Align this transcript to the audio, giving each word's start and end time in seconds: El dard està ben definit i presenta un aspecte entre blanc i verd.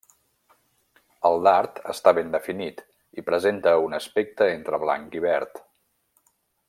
El 1.29 1.35
dard 1.47 1.77
està 1.93 2.13
ben 2.19 2.33
definit 2.35 2.81
i 3.23 3.25
presenta 3.29 3.75
un 3.89 3.95
aspecte 3.99 4.49
entre 4.55 4.81
blanc 4.87 5.19
i 5.21 5.23
verd. 5.27 5.63